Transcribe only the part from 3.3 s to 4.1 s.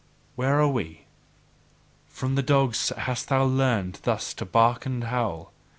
learned